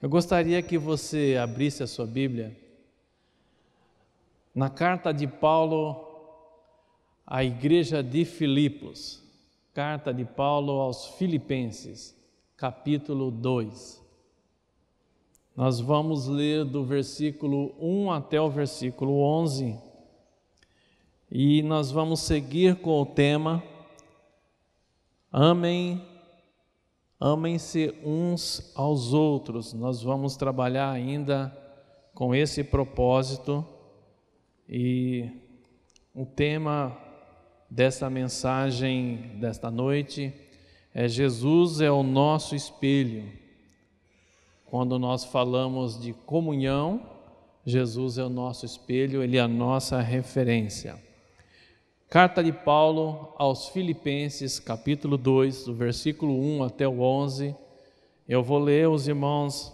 [0.00, 2.54] Eu gostaria que você abrisse a sua Bíblia
[4.54, 6.04] na carta de Paulo
[7.26, 9.22] à igreja de Filipos,
[9.72, 12.14] carta de Paulo aos Filipenses,
[12.58, 14.04] capítulo 2.
[15.56, 19.78] Nós vamos ler do versículo 1 até o versículo 11
[21.32, 23.62] e nós vamos seguir com o tema
[25.32, 26.15] Amem
[27.18, 29.72] Amem-se uns aos outros.
[29.72, 31.56] Nós vamos trabalhar ainda
[32.14, 33.64] com esse propósito
[34.68, 35.30] e
[36.14, 36.96] o tema
[37.70, 40.32] desta mensagem desta noite
[40.94, 43.30] é Jesus é o nosso espelho.
[44.64, 47.00] Quando nós falamos de comunhão,
[47.64, 51.05] Jesus é o nosso espelho, ele é a nossa referência.
[52.08, 57.52] Carta de Paulo aos Filipenses, capítulo 2, do versículo 1 até o 11.
[58.28, 59.72] Eu vou ler, os irmãos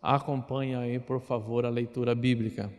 [0.00, 2.72] acompanhem aí, por favor, a leitura bíblica.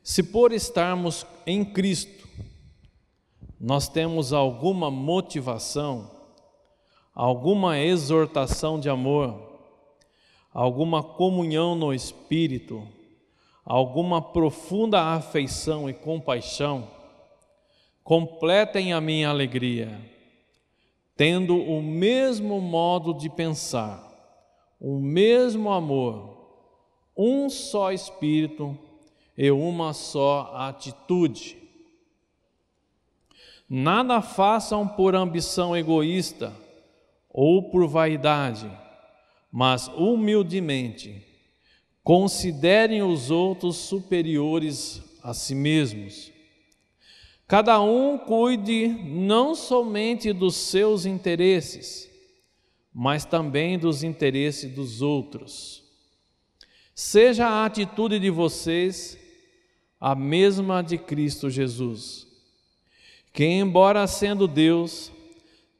[0.00, 2.28] Se por estarmos em Cristo,
[3.58, 6.08] nós temos alguma motivação,
[7.12, 9.58] alguma exortação de amor,
[10.54, 12.86] alguma comunhão no espírito,
[13.64, 16.88] alguma profunda afeição e compaixão,
[18.02, 19.98] completem a minha alegria,
[21.16, 24.02] tendo o mesmo modo de pensar,
[24.80, 26.32] o mesmo amor,
[27.16, 28.76] um só espírito
[29.38, 31.56] e uma só atitude.
[33.68, 36.52] Nada façam por ambição egoísta
[37.30, 38.70] ou por vaidade,
[39.50, 41.31] mas humildemente
[42.04, 46.32] Considerem os outros superiores a si mesmos.
[47.46, 52.10] Cada um cuide não somente dos seus interesses,
[52.92, 55.82] mas também dos interesses dos outros.
[56.94, 59.18] Seja a atitude de vocês
[60.00, 62.26] a mesma de Cristo Jesus,
[63.32, 65.12] que, embora sendo Deus,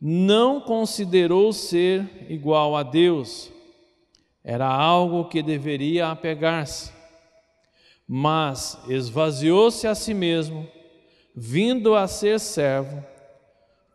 [0.01, 3.52] não considerou ser igual a Deus
[4.45, 6.93] era algo que deveria apegar-se,
[8.07, 10.69] mas esvaziou-se a si mesmo,
[11.35, 13.05] vindo a ser servo,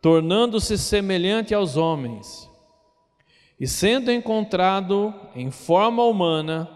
[0.00, 2.48] tornando-se semelhante aos homens.
[3.60, 6.68] E sendo encontrado em forma humana,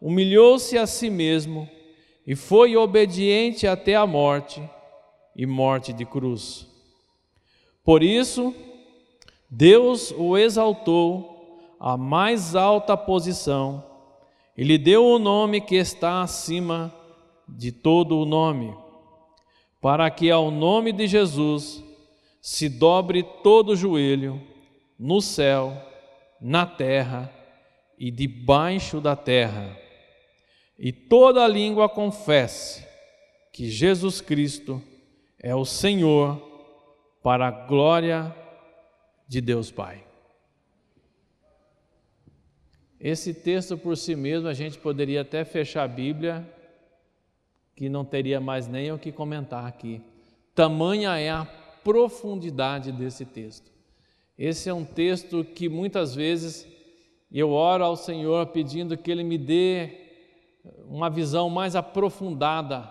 [0.00, 1.68] humilhou-se a si mesmo
[2.26, 4.62] e foi obediente até a morte
[5.36, 6.66] e morte de cruz.
[7.84, 8.54] Por isso,
[9.50, 11.31] Deus o exaltou
[11.84, 13.84] a mais alta posição
[14.56, 16.94] e lhe deu o nome que está acima
[17.48, 18.72] de todo o nome,
[19.80, 21.82] para que ao nome de Jesus
[22.40, 24.40] se dobre todo o joelho
[24.96, 25.76] no céu,
[26.40, 27.28] na terra
[27.98, 29.76] e debaixo da terra,
[30.78, 32.86] e toda língua confesse
[33.52, 34.80] que Jesus Cristo
[35.36, 36.40] é o Senhor,
[37.24, 38.32] para a glória
[39.28, 40.11] de Deus Pai.
[43.02, 46.48] Esse texto por si mesmo a gente poderia até fechar a Bíblia,
[47.74, 50.00] que não teria mais nem o que comentar aqui.
[50.54, 51.44] Tamanha é a
[51.82, 53.72] profundidade desse texto.
[54.38, 56.64] Esse é um texto que muitas vezes
[57.32, 59.90] eu oro ao Senhor pedindo que Ele me dê
[60.86, 62.88] uma visão mais aprofundada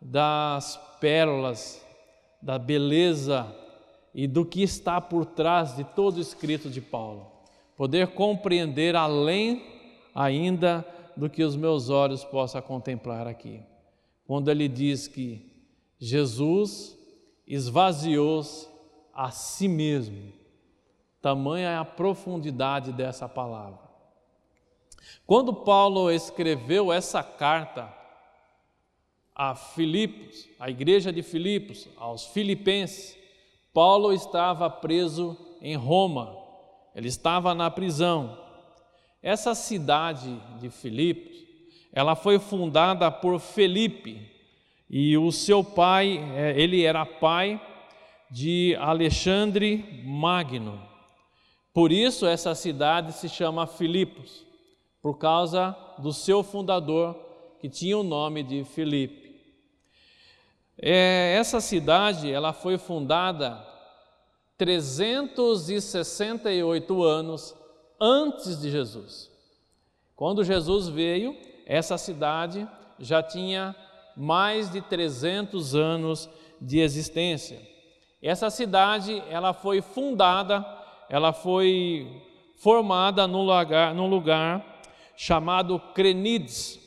[0.00, 1.84] das pérolas,
[2.40, 3.52] da beleza
[4.14, 7.31] e do que está por trás de todo o escrito de Paulo
[7.82, 9.60] poder compreender além
[10.14, 13.60] ainda do que os meus olhos possam contemplar aqui.
[14.24, 15.52] Quando ele diz que
[15.98, 16.96] Jesus
[17.44, 18.68] esvaziou-se
[19.12, 20.32] a si mesmo,
[21.20, 23.80] tamanha é a profundidade dessa palavra.
[25.26, 27.92] Quando Paulo escreveu essa carta
[29.34, 33.18] a Filipos, a igreja de Filipos, aos filipenses,
[33.74, 36.41] Paulo estava preso em Roma
[36.94, 38.38] ele estava na prisão.
[39.22, 41.36] Essa cidade de Filipos,
[41.92, 44.30] ela foi fundada por Felipe
[44.90, 47.60] e o seu pai, é, ele era pai
[48.30, 50.80] de Alexandre Magno.
[51.72, 54.44] Por isso essa cidade se chama Filipos,
[55.00, 57.16] por causa do seu fundador
[57.60, 59.22] que tinha o nome de Filipe.
[60.76, 63.71] É, essa cidade ela foi fundada
[64.62, 67.52] 368 anos
[68.00, 69.28] antes de Jesus.
[70.14, 71.36] Quando Jesus veio,
[71.66, 73.74] essa cidade já tinha
[74.16, 76.30] mais de 300 anos
[76.60, 77.60] de existência.
[78.22, 80.64] Essa cidade, ela foi fundada,
[81.10, 82.22] ela foi
[82.58, 84.80] formada num lugar, num lugar
[85.16, 86.78] chamado Crenides.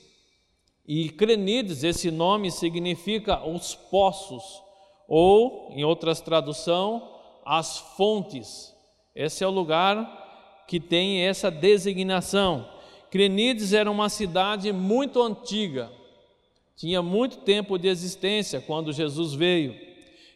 [0.87, 4.63] E Crenides, esse nome significa os poços,
[5.09, 7.14] ou, em outras traduções,
[7.45, 8.75] as fontes.
[9.15, 12.67] Esse é o lugar que tem essa designação.
[13.11, 15.91] Crenides era uma cidade muito antiga,
[16.75, 19.75] tinha muito tempo de existência quando Jesus veio.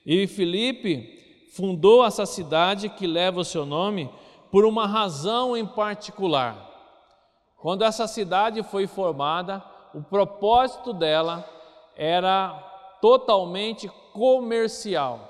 [0.05, 4.09] E Filipe fundou essa cidade que leva o seu nome
[4.51, 6.67] por uma razão em particular.
[7.57, 9.61] Quando essa cidade foi formada,
[9.93, 11.43] o propósito dela
[11.95, 12.53] era
[13.01, 15.28] totalmente comercial.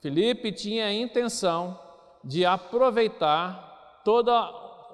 [0.00, 1.78] Filipe tinha a intenção
[2.22, 4.30] de aproveitar todo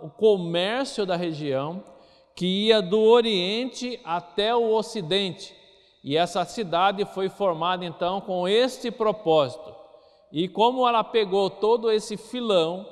[0.02, 1.84] o comércio da região
[2.34, 5.54] que ia do Oriente até o Ocidente.
[6.02, 9.74] E essa cidade foi formada então com este propósito.
[10.32, 12.88] E como ela pegou todo esse filão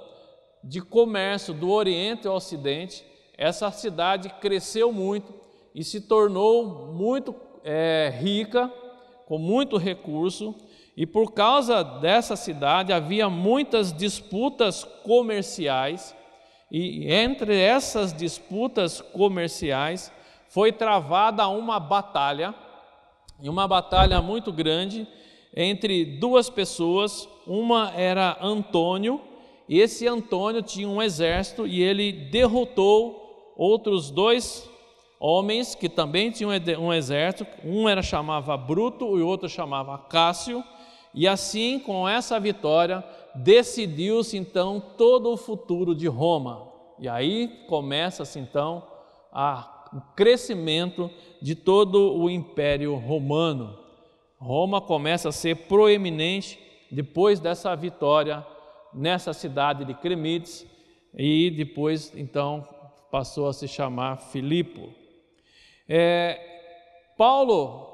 [0.63, 3.05] de comércio do Oriente ao Ocidente,
[3.37, 5.33] essa cidade cresceu muito
[5.75, 7.35] e se tornou muito
[7.65, 8.73] é, rica,
[9.27, 10.55] com muito recurso,
[10.97, 16.15] e por causa dessa cidade havia muitas disputas comerciais,
[16.71, 20.13] e entre essas disputas comerciais
[20.49, 22.55] foi travada uma batalha,
[23.43, 25.07] e uma batalha muito grande
[25.55, 29.21] entre duas pessoas, uma era Antônio,
[29.69, 34.69] e esse Antônio tinha um exército e ele derrotou outros dois
[35.19, 40.65] homens que também tinham um exército, um era chamava Bruto e o outro chamava Cássio,
[41.15, 43.05] e assim, com essa vitória,
[43.35, 46.69] decidiu-se então todo o futuro de Roma.
[46.99, 48.87] E aí começa-se então
[49.93, 51.11] o crescimento
[51.41, 53.79] de todo o Império Romano.
[54.39, 56.59] Roma começa a ser proeminente
[56.91, 58.45] depois dessa vitória
[58.93, 60.67] nessa cidade de Cremides
[61.15, 62.67] e depois então
[63.11, 64.93] passou a se chamar Filipo.
[65.89, 66.41] É,
[67.17, 67.87] Paulo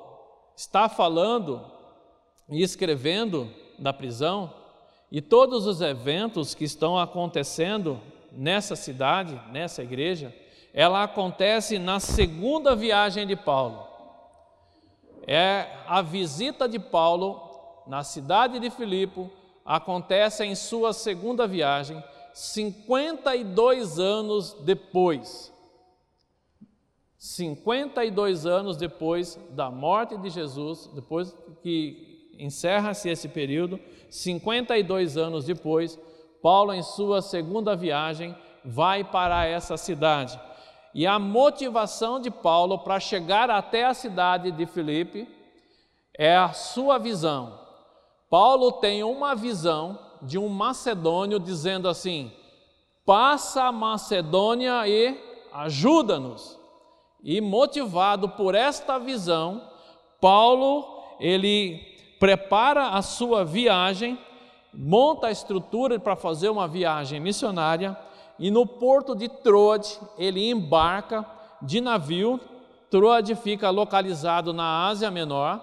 [0.57, 1.78] está falando
[2.49, 4.53] e escrevendo da prisão
[5.11, 8.01] e todos os eventos que estão acontecendo
[8.31, 10.35] nessa cidade, nessa igreja,
[10.73, 13.87] ela acontece na segunda viagem de Paulo.
[15.27, 17.41] É a visita de Paulo
[17.87, 19.31] na cidade de Filipo
[19.65, 22.03] acontece em sua segunda viagem,
[22.33, 25.53] 52 anos depois.
[27.19, 32.08] 52 anos depois da morte de Jesus, depois que
[32.39, 33.81] encerra-se esse período,
[34.11, 35.99] 52 anos depois,
[36.43, 40.39] Paulo, em sua segunda viagem, vai para essa cidade.
[40.95, 45.29] E a motivação de Paulo para chegar até a cidade de Filipe
[46.15, 47.59] é a sua visão,
[48.31, 52.31] Paulo tem uma visão de um macedônio dizendo assim:
[53.05, 55.17] passa a Macedônia e
[55.53, 56.59] ajuda-nos.
[57.23, 59.63] E motivado por esta visão,
[60.21, 60.85] Paulo
[61.19, 64.19] ele prepara a sua viagem,
[64.73, 67.97] monta a estrutura para fazer uma viagem missionária
[68.39, 71.25] e no porto de Troade ele embarca
[71.61, 72.41] de navio.
[72.91, 75.61] Troade fica localizado na Ásia Menor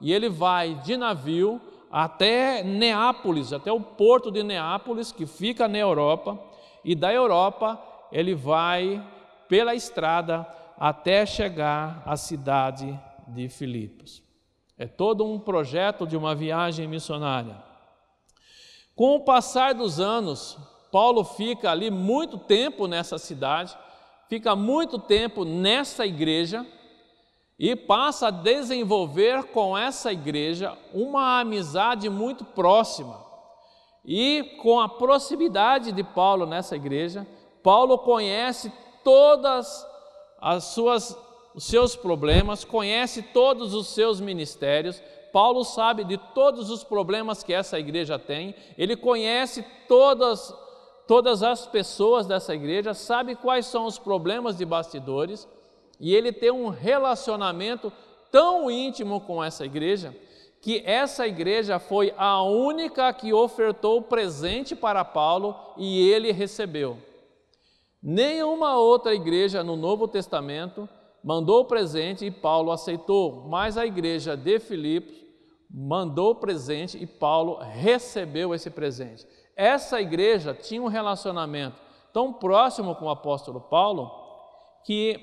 [0.00, 1.60] e ele vai de navio
[1.90, 6.36] até Neápolis, até o porto de Neápolis, que fica na Europa,
[6.84, 7.80] e da Europa
[8.10, 9.00] ele vai
[9.48, 10.44] pela estrada
[10.76, 14.23] até chegar à cidade de Filipos.
[14.76, 17.62] É todo um projeto de uma viagem missionária.
[18.96, 20.58] Com o passar dos anos,
[20.90, 23.76] Paulo fica ali muito tempo nessa cidade,
[24.28, 26.66] fica muito tempo nessa igreja,
[27.58, 33.24] e passa a desenvolver com essa igreja uma amizade muito próxima.
[34.04, 37.26] E com a proximidade de Paulo nessa igreja,
[37.62, 39.86] Paulo conhece todas
[40.40, 41.16] as suas
[41.54, 45.00] os seus problemas, conhece todos os seus ministérios.
[45.32, 50.54] Paulo sabe de todos os problemas que essa igreja tem, ele conhece todas
[51.06, 55.46] todas as pessoas dessa igreja, sabe quais são os problemas de bastidores
[56.00, 57.92] e ele tem um relacionamento
[58.30, 60.14] tão íntimo com essa igreja,
[60.60, 66.96] que essa igreja foi a única que ofertou presente para Paulo e ele recebeu.
[68.02, 70.88] Nenhuma outra igreja no Novo Testamento
[71.24, 75.24] mandou presente e Paulo aceitou, mas a igreja de Filipos
[75.70, 79.26] mandou presente e Paulo recebeu esse presente.
[79.56, 81.80] Essa igreja tinha um relacionamento
[82.12, 84.10] tão próximo com o apóstolo Paulo
[84.84, 85.18] que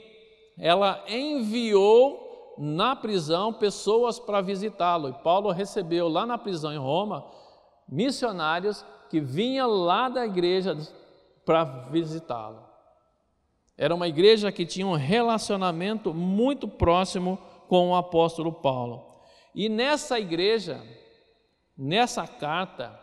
[0.58, 5.10] ela enviou na prisão pessoas para visitá-lo.
[5.10, 7.26] E Paulo recebeu lá na prisão em Roma
[7.88, 10.76] missionários que vinham lá da igreja
[11.46, 12.71] para visitá-lo.
[13.82, 19.04] Era uma igreja que tinha um relacionamento muito próximo com o apóstolo Paulo.
[19.56, 20.80] E nessa igreja,
[21.76, 22.94] nessa carta,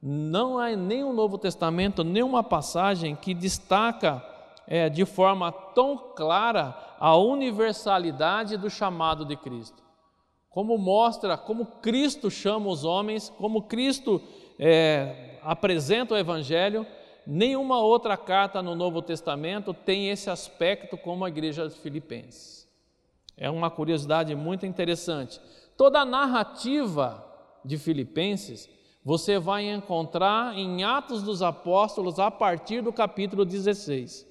[0.00, 4.24] não há nem o Novo Testamento, nenhuma passagem que destaca
[4.66, 9.82] é, de forma tão clara a universalidade do chamado de Cristo.
[10.48, 14.22] Como mostra, como Cristo chama os homens, como Cristo
[14.58, 16.86] é, apresenta o Evangelho,
[17.30, 22.66] nenhuma outra carta no Novo Testamento tem esse aspecto como a igreja de Filipenses.
[23.36, 25.38] É uma curiosidade muito interessante.
[25.76, 27.22] Toda a narrativa
[27.62, 28.66] de Filipenses
[29.04, 34.26] você vai encontrar em Atos dos Apóstolos a partir do capítulo 16.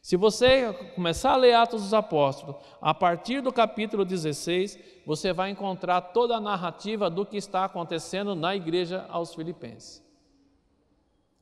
[0.00, 5.50] Se você começar a ler Atos dos Apóstolos, a partir do capítulo 16, você vai
[5.50, 10.09] encontrar toda a narrativa do que está acontecendo na igreja aos Filipenses.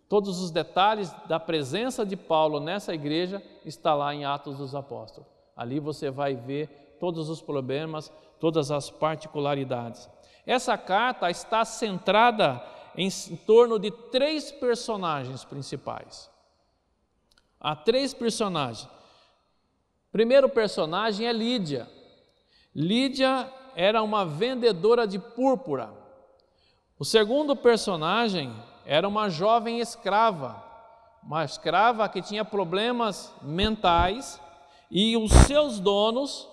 [0.08, 5.28] Todos os detalhes da presença de Paulo nessa igreja está lá em Atos dos Apóstolos.
[5.54, 8.10] Ali você vai ver todos os problemas,
[8.40, 10.08] todas as particularidades.
[10.46, 12.64] Essa carta está centrada
[12.96, 16.30] em, em torno de três personagens principais.
[17.60, 18.88] Há três personagens.
[20.10, 21.86] Primeiro personagem é Lídia.
[22.74, 25.92] Lídia era uma vendedora de púrpura.
[26.98, 28.52] O segundo personagem
[28.90, 30.64] era uma jovem escrava,
[31.22, 34.40] uma escrava que tinha problemas mentais
[34.90, 36.48] e os seus donos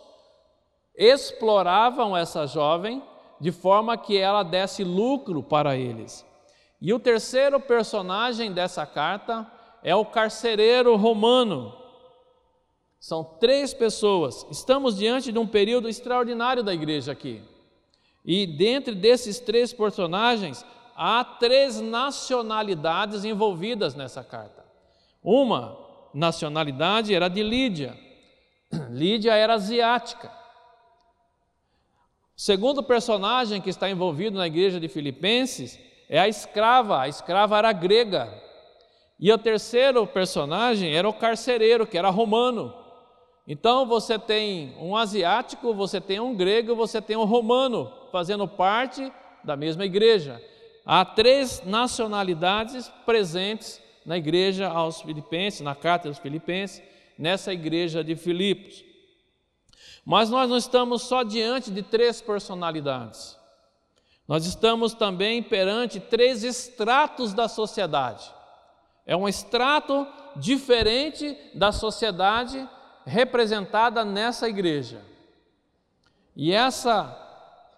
[0.94, 3.02] exploravam essa jovem
[3.40, 6.26] de forma que ela desse lucro para eles.
[6.82, 9.50] E o terceiro personagem dessa carta
[9.82, 11.74] é o carcereiro romano.
[13.00, 14.46] São três pessoas.
[14.52, 17.42] Estamos diante de um período extraordinário da igreja aqui.
[18.26, 20.66] E dentre desses três personagens,
[20.96, 24.64] há três nacionalidades envolvidas nessa carta.
[25.22, 25.78] Uma
[26.14, 27.98] nacionalidade era de Lídia.
[28.90, 30.32] Lídia era asiática.
[32.38, 37.02] O segundo personagem que está envolvido na igreja de Filipenses é a escrava.
[37.02, 38.42] A escrava era grega.
[39.20, 42.74] E o terceiro personagem era o carcereiro, que era romano.
[43.48, 49.12] Então você tem um asiático, você tem um grego, você tem um romano fazendo parte
[49.44, 50.42] da mesma igreja.
[50.86, 56.82] Há três nacionalidades presentes na igreja aos Filipenses, na carta aos Filipenses,
[57.18, 58.84] nessa igreja de Filipos.
[60.06, 63.36] Mas nós não estamos só diante de três personalidades.
[64.28, 68.32] Nós estamos também perante três estratos da sociedade.
[69.06, 72.68] É um extrato diferente da sociedade
[73.06, 75.02] representada nessa igreja.
[76.36, 77.22] E essa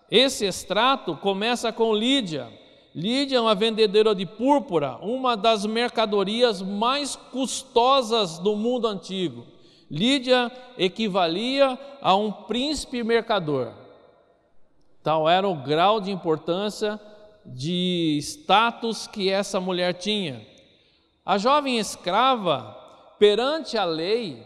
[0.10, 2.50] esse extrato começa com Lídia.
[2.98, 9.46] Lídia é uma vendedora de púrpura, uma das mercadorias mais custosas do mundo antigo.
[9.88, 13.72] Lídia equivalia a um príncipe mercador.
[15.04, 17.00] Tal era o grau de importância
[17.46, 20.42] de status que essa mulher tinha.
[21.24, 22.76] A jovem escrava,
[23.20, 24.44] perante a lei,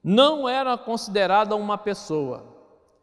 [0.00, 2.57] não era considerada uma pessoa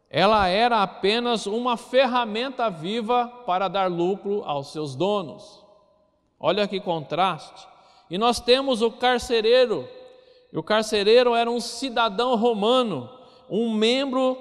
[0.08, 5.64] ela era apenas uma ferramenta viva para dar lucro aos seus donos.
[6.38, 7.66] Olha que contraste.
[8.08, 9.88] E nós temos o carcereiro.
[10.52, 13.10] E o carcereiro era um cidadão romano,
[13.50, 14.38] um membro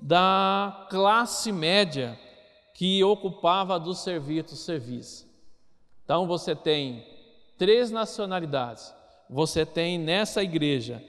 [0.00, 2.18] da classe média
[2.74, 5.26] que ocupava dos serviços serviço.
[6.04, 7.04] Então você tem
[7.58, 8.94] três nacionalidades.
[9.28, 11.02] Você tem nessa igreja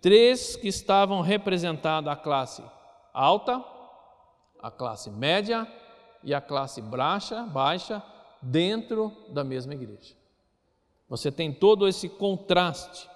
[0.00, 2.62] três que estavam representados a classe
[3.18, 3.64] alta,
[4.62, 5.66] a classe média
[6.22, 8.00] e a classe baixa, baixa
[8.40, 10.14] dentro da mesma igreja.
[11.08, 13.08] Você tem todo esse contraste.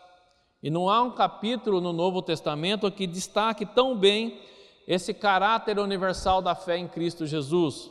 [0.60, 4.40] E não há um capítulo no Novo Testamento que destaque tão bem
[4.88, 7.90] esse caráter universal da fé em Cristo Jesus,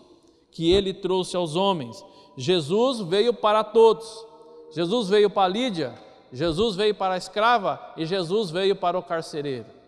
[0.51, 2.03] que ele trouxe aos homens.
[2.36, 4.25] Jesus veio para todos.
[4.72, 5.94] Jesus veio para Lídia,
[6.32, 9.80] Jesus veio para a escrava e Jesus veio para o carcereiro.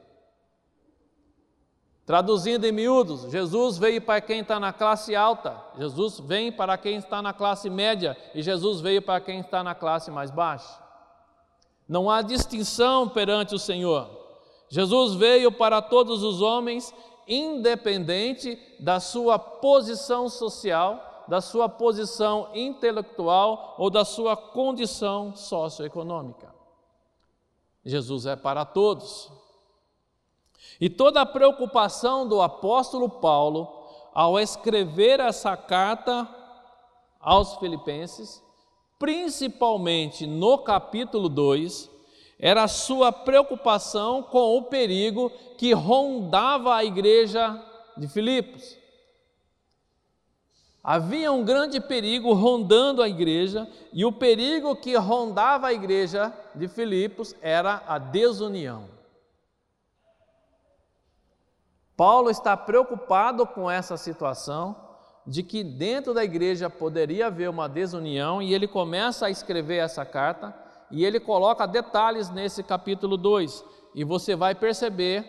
[2.05, 6.97] Traduzindo em miúdos, Jesus veio para quem está na classe alta, Jesus vem para quem
[6.97, 10.83] está na classe média e Jesus veio para quem está na classe mais baixa.
[11.87, 14.09] Não há distinção perante o Senhor.
[14.69, 16.93] Jesus veio para todos os homens,
[17.25, 26.53] independente da sua posição social, da sua posição intelectual ou da sua condição socioeconômica.
[27.85, 29.31] Jesus é para todos.
[30.83, 33.69] E toda a preocupação do apóstolo Paulo
[34.13, 36.27] ao escrever essa carta
[37.21, 38.43] aos Filipenses,
[38.99, 41.89] principalmente no capítulo 2,
[42.37, 47.57] era a sua preocupação com o perigo que rondava a igreja
[47.95, 48.77] de Filipos.
[50.83, 56.67] Havia um grande perigo rondando a igreja, e o perigo que rondava a igreja de
[56.67, 58.91] Filipos era a desunião.
[61.95, 64.75] Paulo está preocupado com essa situação
[65.25, 70.03] de que dentro da igreja poderia haver uma desunião, e ele começa a escrever essa
[70.03, 70.53] carta,
[70.91, 73.63] e ele coloca detalhes nesse capítulo 2,
[73.95, 75.25] e você vai perceber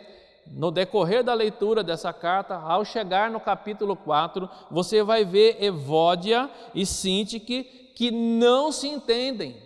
[0.47, 6.50] no decorrer da leitura dessa carta, ao chegar no capítulo 4, você vai ver Evódia
[6.75, 9.63] e Sintique que não se entendem.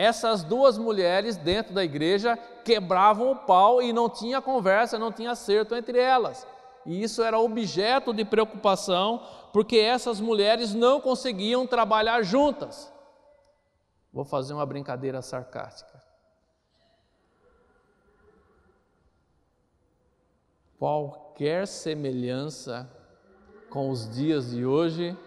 [0.00, 5.32] Essas duas mulheres dentro da igreja quebravam o pau e não tinha conversa, não tinha
[5.32, 6.46] acerto entre elas.
[6.86, 9.20] E isso era objeto de preocupação,
[9.52, 12.92] porque essas mulheres não conseguiam trabalhar juntas.
[14.12, 16.00] Vou fazer uma brincadeira sarcástica.
[20.78, 22.88] Qualquer semelhança
[23.68, 25.18] com os dias de hoje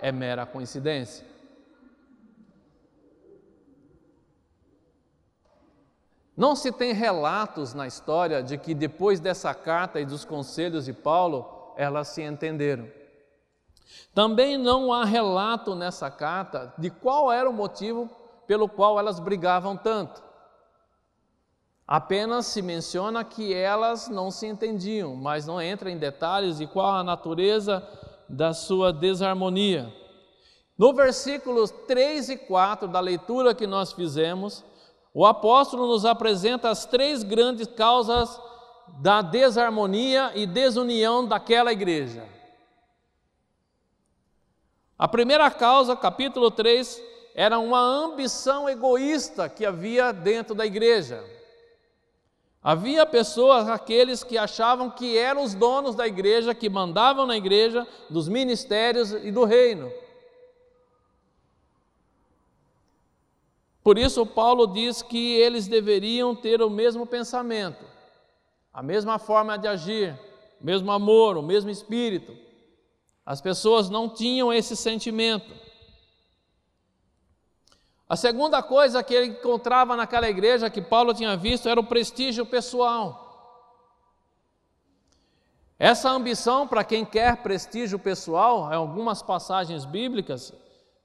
[0.00, 1.27] é mera coincidência.
[6.38, 10.92] Não se tem relatos na história de que depois dessa carta e dos conselhos de
[10.92, 12.88] Paulo, elas se entenderam.
[14.14, 18.08] Também não há relato nessa carta de qual era o motivo
[18.46, 20.22] pelo qual elas brigavam tanto.
[21.84, 26.94] Apenas se menciona que elas não se entendiam, mas não entra em detalhes de qual
[26.94, 27.82] a natureza
[28.28, 29.92] da sua desarmonia.
[30.78, 34.64] No versículos 3 e 4 da leitura que nós fizemos,
[35.18, 38.40] o apóstolo nos apresenta as três grandes causas
[39.00, 42.24] da desarmonia e desunião daquela igreja.
[44.96, 47.02] A primeira causa, capítulo 3,
[47.34, 51.24] era uma ambição egoísta que havia dentro da igreja.
[52.62, 57.84] Havia pessoas, aqueles que achavam que eram os donos da igreja, que mandavam na igreja,
[58.08, 59.90] dos ministérios e do reino.
[63.88, 67.82] Por isso, Paulo diz que eles deveriam ter o mesmo pensamento,
[68.70, 70.12] a mesma forma de agir,
[70.60, 72.36] o mesmo amor, o mesmo espírito.
[73.24, 75.50] As pessoas não tinham esse sentimento.
[78.06, 82.44] A segunda coisa que ele encontrava naquela igreja que Paulo tinha visto era o prestígio
[82.44, 83.64] pessoal.
[85.78, 90.52] Essa ambição, para quem quer prestígio pessoal, em algumas passagens bíblicas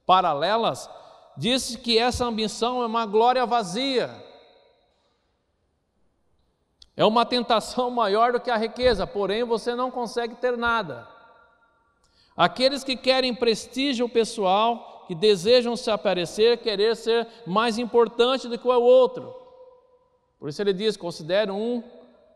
[0.06, 0.90] paralelas,
[1.38, 4.10] diz que essa ambição é uma glória vazia.
[6.96, 11.08] É uma tentação maior do que a riqueza, porém você não consegue ter nada.
[12.36, 18.68] Aqueles que querem prestígio pessoal que desejam se aparecer, querer ser mais importante do que
[18.68, 19.36] o outro.
[20.40, 21.84] Por isso ele diz: considere um,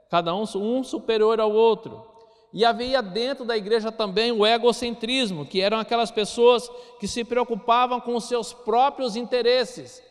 [0.09, 2.16] cada um um superior ao outro.
[2.53, 7.99] E havia dentro da igreja também o egocentrismo, que eram aquelas pessoas que se preocupavam
[7.99, 10.01] com os seus próprios interesses.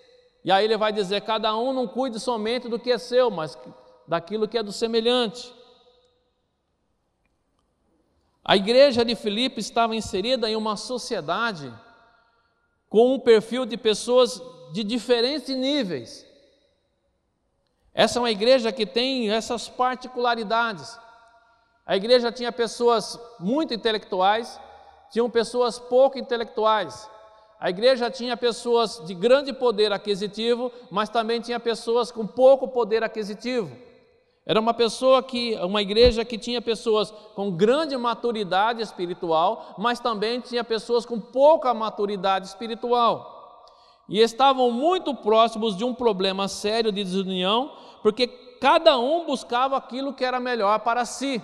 [0.44, 3.58] E aí ele vai dizer: cada um não cuide somente do que é seu, mas
[4.06, 5.52] daquilo que é do semelhante.
[8.44, 11.72] A igreja de Filipe estava inserida em uma sociedade
[12.88, 14.40] com um perfil de pessoas
[14.72, 16.24] de diferentes níveis.
[17.92, 20.96] Essa é uma igreja que tem essas particularidades.
[21.86, 24.60] A igreja tinha pessoas muito intelectuais,
[25.10, 27.08] tinham pessoas pouco intelectuais.
[27.60, 33.04] A igreja tinha pessoas de grande poder aquisitivo, mas também tinha pessoas com pouco poder
[33.04, 33.70] aquisitivo.
[34.44, 40.40] Era uma pessoa que, uma igreja que tinha pessoas com grande maturidade espiritual, mas também
[40.40, 43.64] tinha pessoas com pouca maturidade espiritual.
[44.08, 47.72] E estavam muito próximos de um problema sério de desunião,
[48.02, 48.26] porque
[48.60, 51.42] cada um buscava aquilo que era melhor para si.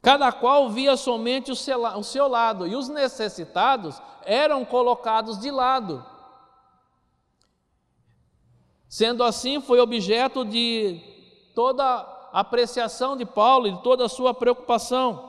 [0.00, 6.04] Cada qual via somente o seu lado, e os necessitados eram colocados de lado.
[8.88, 11.00] Sendo assim, foi objeto de
[11.54, 15.28] toda a apreciação de Paulo e de toda a sua preocupação,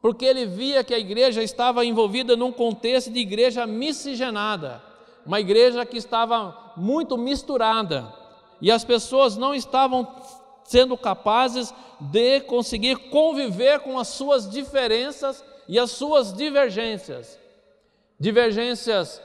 [0.00, 4.82] porque ele via que a igreja estava envolvida num contexto de igreja miscigenada,
[5.24, 8.14] uma igreja que estava muito misturada,
[8.60, 10.06] e as pessoas não estavam
[10.70, 17.36] sendo capazes de conseguir conviver com as suas diferenças e as suas divergências.
[18.20, 19.20] Divergências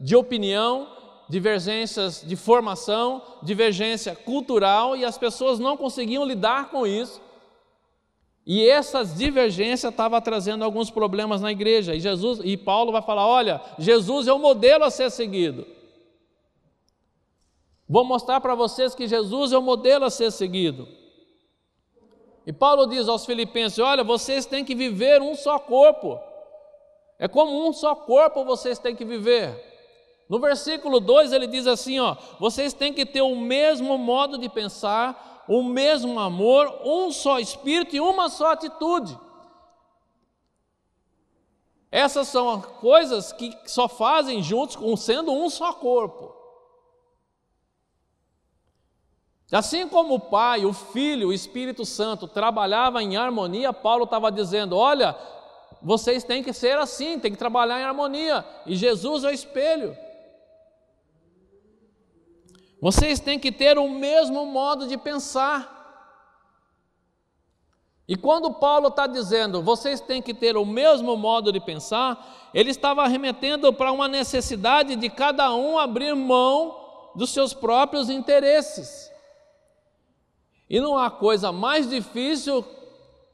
[0.00, 0.88] de opinião,
[1.28, 7.20] divergências de formação, divergência cultural, e as pessoas não conseguiam lidar com isso.
[8.44, 11.94] E essas divergências estavam trazendo alguns problemas na igreja.
[11.94, 15.64] E Jesus e Paulo vai falar: olha, Jesus é o modelo a ser seguido.
[17.88, 20.86] Vou mostrar para vocês que Jesus é o modelo a ser seguido.
[22.46, 26.18] E Paulo diz aos Filipenses: olha, vocês têm que viver um só corpo.
[27.18, 29.66] É como um só corpo vocês têm que viver.
[30.28, 34.48] No versículo 2 ele diz assim: ó, vocês têm que ter o mesmo modo de
[34.48, 39.18] pensar, o mesmo amor, um só espírito e uma só atitude.
[41.90, 46.37] Essas são coisas que só fazem juntos, sendo um só corpo.
[49.50, 54.76] Assim como o Pai, o Filho, o Espírito Santo trabalhavam em harmonia, Paulo estava dizendo:
[54.76, 55.16] olha,
[55.82, 59.96] vocês têm que ser assim, têm que trabalhar em harmonia, e Jesus é o espelho.
[62.80, 65.76] Vocês têm que ter o mesmo modo de pensar.
[68.06, 72.70] E quando Paulo está dizendo, vocês têm que ter o mesmo modo de pensar, ele
[72.70, 79.10] estava remetendo para uma necessidade de cada um abrir mão dos seus próprios interesses.
[80.68, 82.64] E não há coisa mais difícil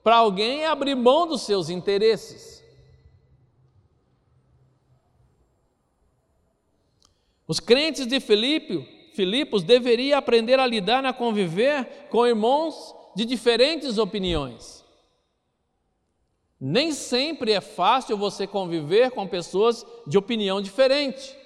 [0.03, 2.62] para alguém abrir mão dos seus interesses.
[7.47, 13.97] Os crentes de Filipe Filipos deveria aprender a lidar, a conviver com irmãos de diferentes
[13.97, 14.85] opiniões.
[16.61, 21.37] Nem sempre é fácil você conviver com pessoas de opinião diferente.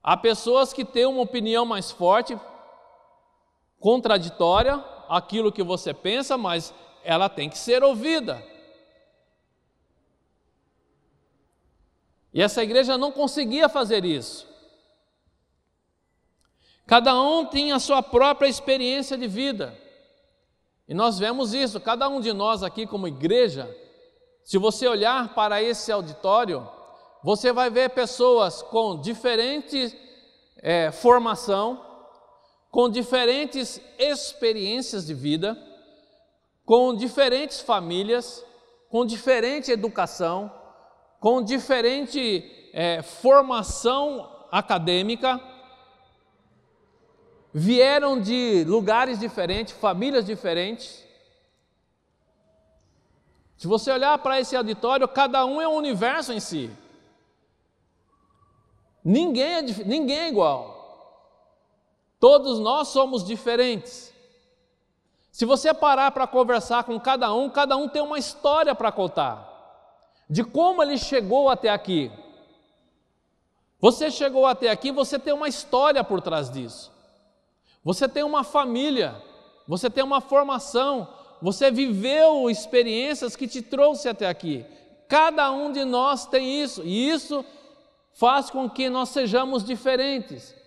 [0.00, 2.38] Há pessoas que têm uma opinião mais forte,
[3.80, 8.40] contraditória àquilo que você pensa, mas ela tem que ser ouvida.
[12.32, 14.48] E essa igreja não conseguia fazer isso.
[16.86, 19.76] Cada um tem a sua própria experiência de vida.
[20.86, 23.74] E nós vemos isso, cada um de nós aqui como igreja,
[24.42, 26.68] se você olhar para esse auditório,
[27.22, 29.96] você vai ver pessoas com diferente
[30.56, 31.89] é, formação,
[32.70, 35.58] com diferentes experiências de vida,
[36.64, 38.44] com diferentes famílias,
[38.88, 40.52] com diferente educação,
[41.18, 45.40] com diferente é, formação acadêmica,
[47.52, 51.04] vieram de lugares diferentes, famílias diferentes.
[53.56, 56.70] Se você olhar para esse auditório, cada um é um universo em si.
[59.04, 60.69] Ninguém é, ninguém é igual.
[62.20, 64.12] Todos nós somos diferentes.
[65.32, 69.48] Se você parar para conversar com cada um, cada um tem uma história para contar,
[70.28, 72.12] de como ele chegou até aqui.
[73.80, 76.92] Você chegou até aqui, você tem uma história por trás disso.
[77.82, 79.14] Você tem uma família,
[79.66, 81.08] você tem uma formação,
[81.40, 84.66] você viveu experiências que te trouxe até aqui.
[85.08, 87.42] Cada um de nós tem isso, e isso
[88.12, 90.59] faz com que nós sejamos diferentes.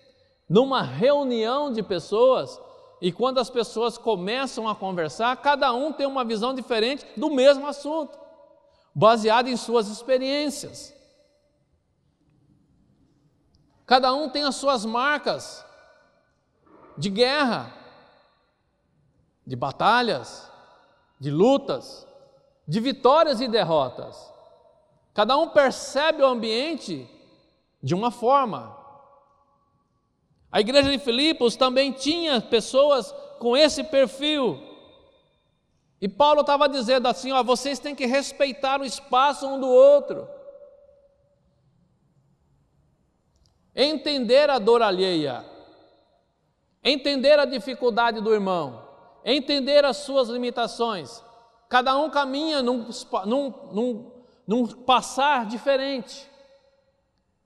[0.53, 2.61] Numa reunião de pessoas,
[3.01, 7.65] e quando as pessoas começam a conversar, cada um tem uma visão diferente do mesmo
[7.65, 8.15] assunto,
[8.93, 10.93] baseado em suas experiências.
[13.87, 15.65] Cada um tem as suas marcas,
[16.95, 17.73] de guerra,
[19.47, 20.51] de batalhas,
[21.19, 22.07] de lutas,
[22.67, 24.31] de vitórias e derrotas.
[25.15, 27.09] Cada um percebe o ambiente
[27.81, 28.82] de uma forma.
[30.53, 34.61] A igreja de Filipos também tinha pessoas com esse perfil.
[35.99, 40.25] E Paulo estava dizendo assim: ó, vocês têm que respeitar o espaço um do outro.
[43.75, 45.51] Entender a dor alheia
[46.83, 48.87] entender a dificuldade do irmão,
[49.23, 51.23] entender as suas limitações.
[51.69, 52.89] Cada um caminha num,
[53.25, 54.11] num, num,
[54.45, 56.29] num passar diferente,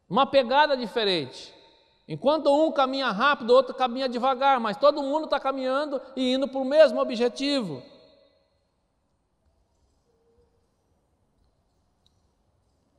[0.09, 1.53] uma pegada diferente.
[2.07, 6.47] Enquanto um caminha rápido, o outro caminha devagar, mas todo mundo está caminhando e indo
[6.47, 7.83] para o mesmo objetivo.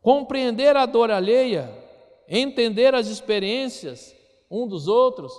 [0.03, 1.73] Compreender a dor alheia,
[2.29, 4.15] entender as experiências
[4.51, 5.33] um dos outros,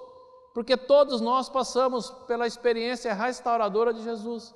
[0.54, 4.54] porque todos nós passamos pela experiência restauradora de Jesus.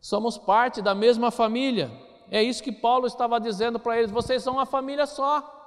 [0.00, 1.90] Somos parte da mesma família.
[2.30, 5.63] É isso que Paulo estava dizendo para eles: vocês são uma família só.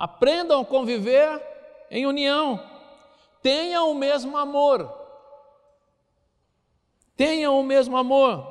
[0.00, 1.38] Aprendam a conviver
[1.90, 2.58] em união.
[3.42, 4.90] Tenham o mesmo amor.
[7.14, 8.50] Tenham o mesmo amor.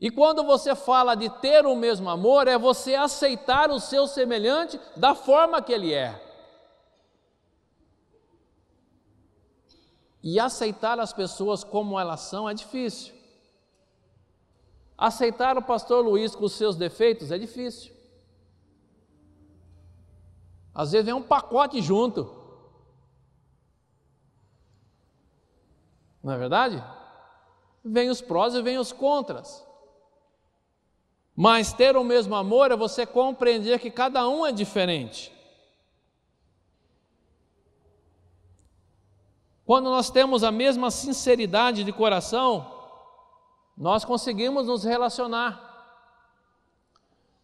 [0.00, 4.80] E quando você fala de ter o mesmo amor, é você aceitar o seu semelhante
[4.96, 6.20] da forma que ele é.
[10.20, 13.14] E aceitar as pessoas como elas são é difícil.
[14.98, 17.91] Aceitar o pastor Luiz com os seus defeitos é difícil.
[20.74, 22.30] Às vezes vem um pacote junto.
[26.22, 26.82] Não é verdade?
[27.84, 29.66] Vem os prós e vem os contras.
[31.34, 35.32] Mas ter o mesmo amor é você compreender que cada um é diferente.
[39.64, 42.70] Quando nós temos a mesma sinceridade de coração,
[43.76, 45.71] nós conseguimos nos relacionar.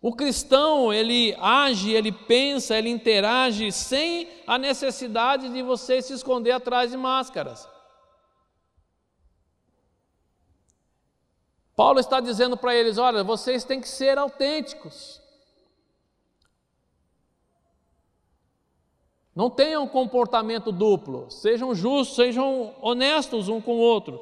[0.08, 6.52] O cristão, ele age, ele pensa, ele interage sem a necessidade de você se esconder
[6.52, 7.68] atrás de máscaras.
[11.76, 15.20] Paulo está dizendo para eles: olha, vocês têm que ser autênticos.
[19.36, 24.18] Não tenham comportamento duplo, sejam justos, sejam honestos um com o outro,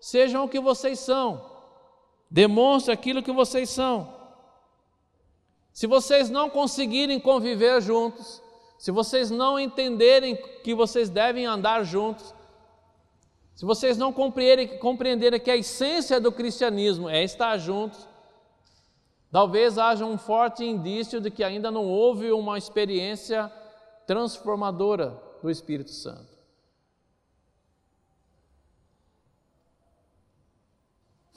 [0.00, 1.48] sejam o que vocês são,
[2.28, 4.17] demonstre aquilo que vocês são.
[5.72, 8.42] Se vocês não conseguirem conviver juntos,
[8.78, 12.34] se vocês não entenderem que vocês devem andar juntos,
[13.54, 18.06] se vocês não compreenderem, compreenderem que a essência do cristianismo é estar juntos,
[19.32, 23.52] talvez haja um forte indício de que ainda não houve uma experiência
[24.06, 26.37] transformadora do Espírito Santo.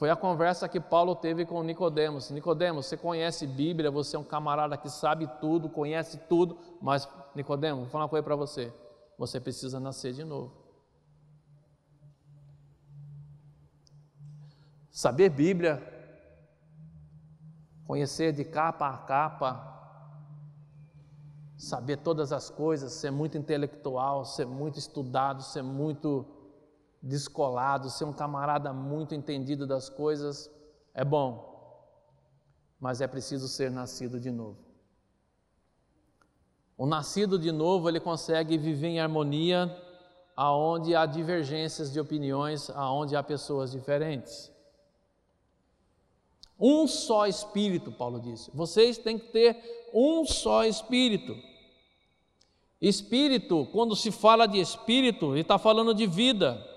[0.02, 2.32] Foi a conversa que Paulo teve com Nicodemos.
[2.32, 7.82] Nicodemos, você conhece Bíblia, você é um camarada que sabe tudo, conhece tudo, mas Nicodemos,
[7.82, 8.74] vou falar uma coisa para você.
[9.16, 10.52] Você precisa nascer de novo.
[14.90, 15.80] Saber Bíblia,
[17.86, 20.02] conhecer de capa a capa,
[21.56, 26.26] saber todas as coisas, ser muito intelectual, ser muito estudado, ser muito
[27.02, 30.52] descolado, ser um camarada muito entendido das coisas,
[30.94, 31.50] é bom,
[32.80, 34.58] mas é preciso ser nascido de novo.
[36.78, 39.76] O nascido de novo, ele consegue viver em harmonia
[40.36, 44.52] aonde há divergências de opiniões, aonde há pessoas diferentes.
[46.60, 48.52] Um só espírito, Paulo disse.
[48.54, 51.36] Vocês têm que ter um só espírito.
[52.80, 56.68] Espírito, quando se fala de espírito, ele está falando de vida.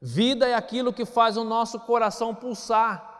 [0.00, 3.14] Vida é aquilo que faz o nosso coração pulsar,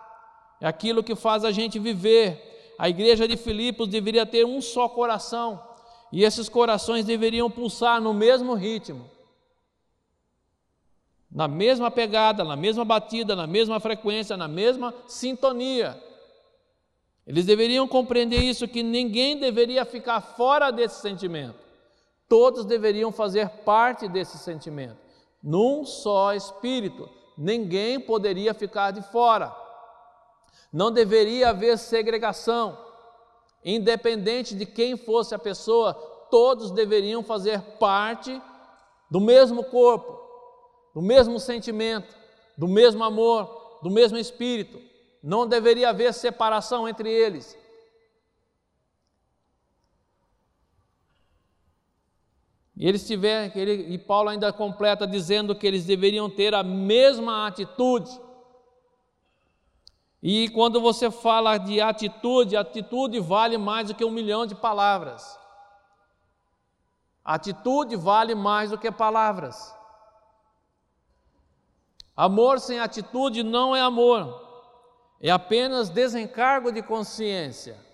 [0.61, 2.75] é aquilo que faz a gente viver.
[2.79, 5.63] A igreja de Filipos deveria ter um só coração,
[6.13, 9.11] e esses corações deveriam pulsar no mesmo ritmo,
[11.31, 16.01] na mesma pegada, na mesma batida, na mesma frequência, na mesma sintonia.
[17.27, 21.59] Eles deveriam compreender isso, que ninguém deveria ficar fora desse sentimento.
[22.29, 24.99] Todos deveriam fazer parte desse sentimento,
[25.43, 27.09] num só espírito.
[27.37, 29.55] Ninguém poderia ficar de fora.
[30.73, 32.79] Não deveria haver segregação.
[33.65, 35.95] Independente de quem fosse a pessoa,
[36.31, 38.41] todos deveriam fazer parte
[39.11, 40.19] do mesmo corpo,
[40.95, 42.15] do mesmo sentimento,
[42.57, 44.81] do mesmo amor, do mesmo espírito.
[45.23, 47.57] Não deveria haver separação entre eles.
[52.77, 57.47] E eles tiveram, ele, e Paulo ainda completa dizendo que eles deveriam ter a mesma
[57.47, 58.11] atitude.
[60.23, 65.39] E quando você fala de atitude, atitude vale mais do que um milhão de palavras.
[67.25, 69.75] Atitude vale mais do que palavras.
[72.15, 74.43] Amor sem atitude não é amor,
[75.21, 77.86] é apenas desencargo de consciência.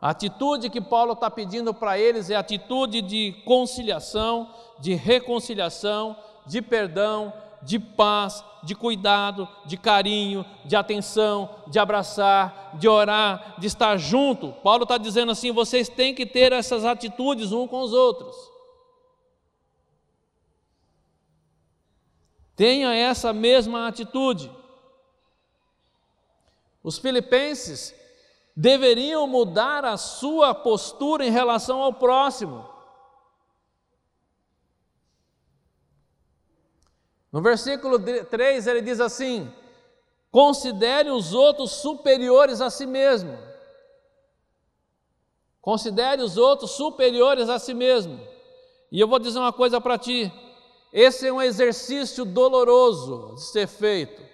[0.00, 6.62] A atitude que Paulo está pedindo para eles é atitude de conciliação, de reconciliação, de
[6.62, 7.32] perdão,
[7.62, 14.52] de paz, de cuidado, de carinho, de atenção, de abraçar, de orar, de estar junto.
[14.62, 18.34] Paulo está dizendo assim: vocês têm que ter essas atitudes um com os outros.
[22.56, 24.50] Tenha essa mesma atitude.
[26.82, 27.94] Os filipenses
[28.56, 32.68] deveriam mudar a sua postura em relação ao próximo.
[37.32, 39.52] No versículo 3 ele diz assim:
[40.30, 43.38] considere os outros superiores a si mesmo.
[45.60, 48.18] Considere os outros superiores a si mesmo.
[48.90, 50.32] E eu vou dizer uma coisa para ti:
[50.92, 54.29] esse é um exercício doloroso de ser feito.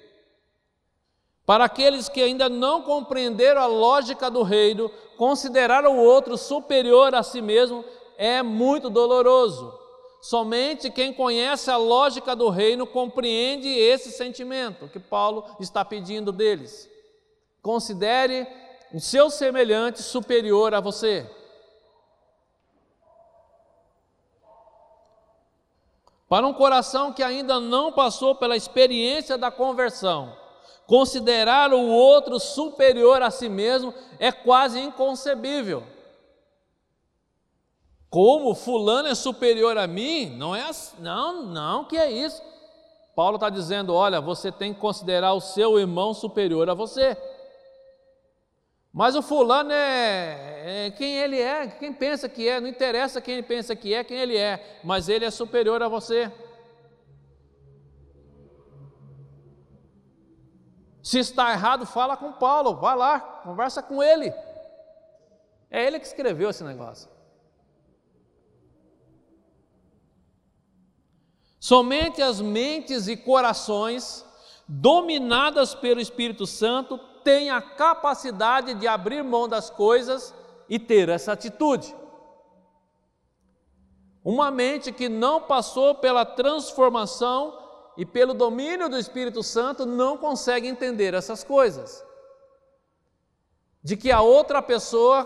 [1.46, 7.22] Para aqueles que ainda não compreenderam a lógica do reino, considerar o outro superior a
[7.22, 7.85] si mesmo
[8.18, 9.72] é muito doloroso.
[10.20, 16.90] Somente quem conhece a lógica do reino compreende esse sentimento que Paulo está pedindo deles.
[17.62, 18.44] Considere
[18.92, 21.30] o seu semelhante superior a você.
[26.28, 30.37] Para um coração que ainda não passou pela experiência da conversão,
[30.87, 35.83] considerar o outro superior a si mesmo é quase inconcebível.
[38.09, 40.31] Como fulano é superior a mim?
[40.37, 42.40] Não é assim, não, não, que é isso.
[43.14, 47.16] Paulo está dizendo: olha, você tem que considerar o seu irmão superior a você.
[48.92, 53.35] Mas o fulano é, é, quem ele é, quem pensa que é, não interessa quem
[53.35, 56.33] ele pensa que é, quem ele é, mas ele é superior a você.
[61.06, 64.34] Se está errado, fala com Paulo, vai lá, conversa com ele.
[65.70, 67.08] É ele que escreveu esse negócio.
[71.60, 74.26] Somente as mentes e corações
[74.66, 80.34] dominadas pelo Espírito Santo têm a capacidade de abrir mão das coisas
[80.68, 81.94] e ter essa atitude.
[84.24, 87.65] Uma mente que não passou pela transformação
[87.96, 92.04] e pelo domínio do Espírito Santo não consegue entender essas coisas.
[93.82, 95.24] De que a outra pessoa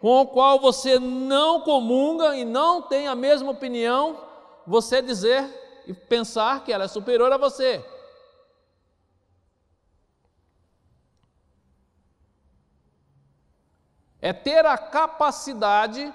[0.00, 4.20] com a qual você não comunga e não tem a mesma opinião,
[4.66, 5.44] você dizer
[5.86, 7.84] e pensar que ela é superior a você.
[14.20, 16.12] é ter a capacidade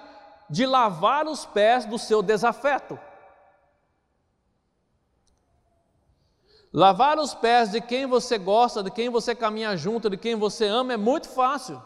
[0.49, 2.99] de lavar os pés do seu desafeto.
[6.73, 10.65] Lavar os pés de quem você gosta, de quem você caminha junto, de quem você
[10.65, 11.79] ama é muito fácil.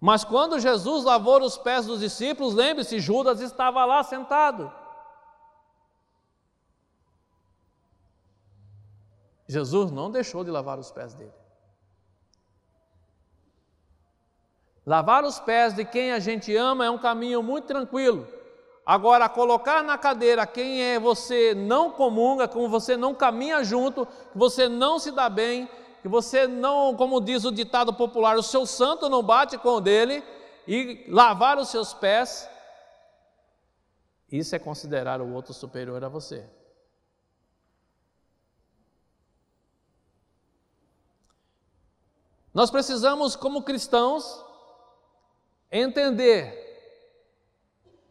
[0.00, 4.72] Mas quando Jesus lavou os pés dos discípulos, lembre-se, Judas estava lá sentado.
[9.48, 11.32] Jesus não deixou de lavar os pés dele.
[14.84, 18.35] Lavar os pés de quem a gente ama é um caminho muito tranquilo.
[18.86, 24.38] Agora, colocar na cadeira quem é você não comunga, com você não caminha junto, que
[24.38, 25.68] você não se dá bem,
[26.02, 29.80] que você não, como diz o ditado popular, o seu santo não bate com o
[29.80, 30.22] dele,
[30.68, 32.48] e lavar os seus pés,
[34.30, 36.48] isso é considerar o outro superior a você.
[42.54, 44.44] Nós precisamos, como cristãos,
[45.70, 46.65] entender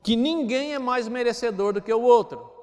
[0.06, 2.54] que ninguém é mais merecedor do que o outro.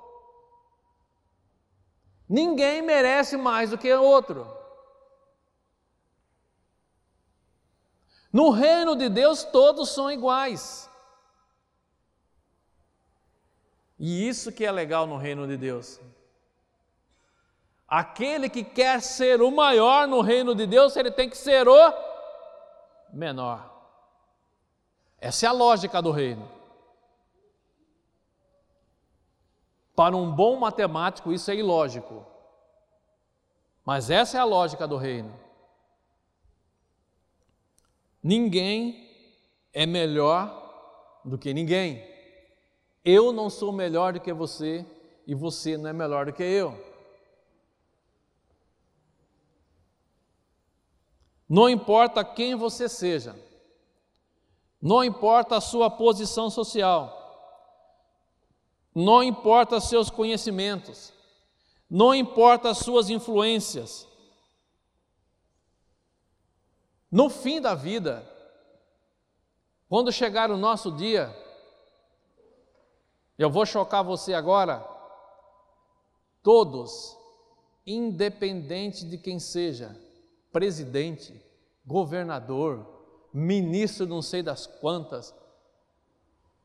[2.28, 4.46] Ninguém merece mais do que o outro.
[8.32, 10.88] No reino de Deus, todos são iguais.
[13.98, 16.00] E isso que é legal no reino de Deus.
[17.88, 21.92] Aquele que quer ser o maior no reino de Deus, ele tem que ser o
[23.12, 23.68] menor.
[25.18, 26.61] Essa é a lógica do reino.
[30.02, 32.26] Para um bom matemático, isso é ilógico.
[33.84, 35.32] Mas essa é a lógica do reino.
[38.20, 39.08] Ninguém
[39.72, 42.04] é melhor do que ninguém.
[43.04, 44.84] Eu não sou melhor do que você
[45.24, 46.76] e você não é melhor do que eu.
[51.48, 53.36] Não importa quem você seja.
[54.80, 57.21] Não importa a sua posição social,
[58.94, 61.12] não importa seus conhecimentos,
[61.88, 64.06] não importa as suas influências.
[67.10, 68.26] No fim da vida,
[69.88, 71.34] quando chegar o nosso dia,
[73.38, 74.86] eu vou chocar você agora,
[76.42, 77.16] todos,
[77.86, 79.94] independente de quem seja,
[80.50, 81.38] presidente,
[81.84, 82.86] governador,
[83.32, 85.34] ministro não sei das quantas,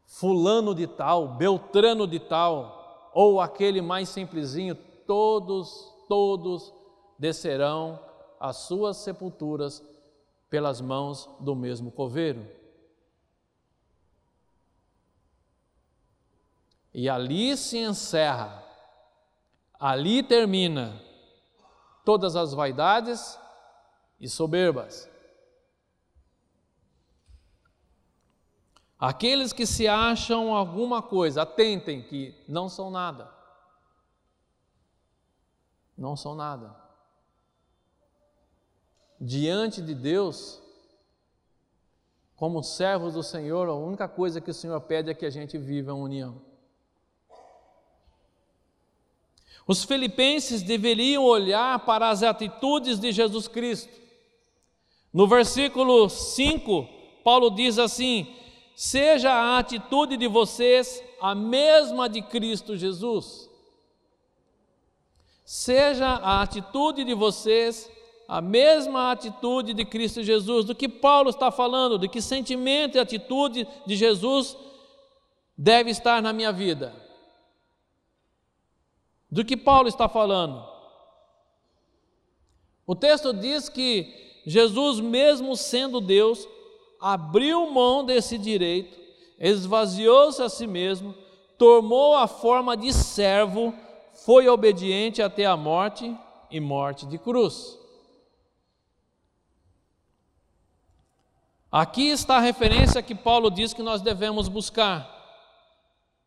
[0.08, 6.74] fulano de tal, beltrano de tal, ou aquele mais simplesinho, todos, todos
[7.20, 8.00] descerão
[8.40, 9.84] às suas sepulturas
[10.50, 12.48] pelas mãos do mesmo coveiro.
[16.94, 18.64] E ali se encerra,
[19.80, 21.00] ali termina
[22.06, 23.38] todas as vaidades
[24.20, 25.10] e soberbas.
[29.00, 33.32] Aqueles que se acham alguma coisa, atentem que não são nada.
[35.96, 36.76] Não são nada.
[39.20, 40.62] Diante de Deus,
[42.36, 45.58] como servos do Senhor, a única coisa que o Senhor pede é que a gente
[45.58, 46.42] viva em união.
[49.68, 53.92] Os filipenses deveriam olhar para as atitudes de Jesus Cristo.
[55.12, 56.88] No versículo 5,
[57.24, 58.34] Paulo diz assim:
[58.80, 63.50] Seja a atitude de vocês a mesma de Cristo Jesus.
[65.44, 67.90] Seja a atitude de vocês
[68.28, 70.64] a mesma atitude de Cristo Jesus.
[70.64, 74.56] Do que Paulo está falando, de que sentimento e atitude de Jesus
[75.58, 76.94] deve estar na minha vida.
[79.32, 80.64] Do que Paulo está falando?
[82.86, 86.48] O texto diz que Jesus, mesmo sendo Deus,
[87.00, 88.98] abriu mão desse direito,
[89.40, 91.14] esvaziou-se a si mesmo,
[91.58, 93.74] tomou a forma de servo,
[94.26, 96.16] foi obediente até a morte
[96.50, 97.78] e morte de cruz.
[101.72, 105.16] Aqui está a referência que Paulo diz que nós devemos buscar.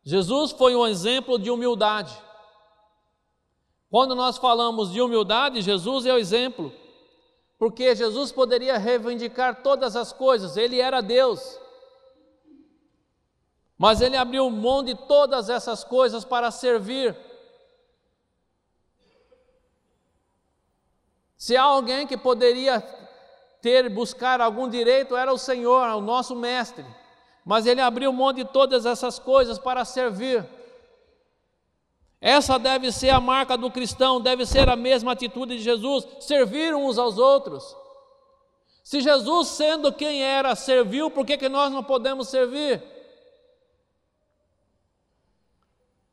[0.03, 2.17] Jesus foi um exemplo de humildade.
[3.91, 6.73] Quando nós falamos de humildade, Jesus é o exemplo,
[7.61, 11.61] porque Jesus poderia reivindicar todas as coisas, ele era Deus.
[13.77, 17.15] Mas ele abriu mão de todas essas coisas para servir.
[21.37, 22.81] Se há alguém que poderia
[23.61, 26.87] ter, buscar algum direito, era o Senhor, o nosso mestre.
[27.45, 30.49] Mas ele abriu mão de todas essas coisas para servir.
[32.21, 36.75] Essa deve ser a marca do cristão, deve ser a mesma atitude de Jesus, servir
[36.75, 37.75] uns aos outros.
[38.85, 42.83] Se Jesus, sendo quem era, serviu, por que, que nós não podemos servir?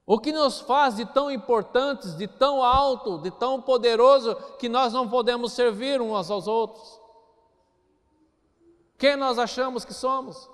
[0.06, 4.94] O que nos faz de tão importantes, de tão alto, de tão poderoso, que nós
[4.94, 7.02] não podemos servir uns aos outros?
[8.98, 10.50] Quem nós achamos que somos?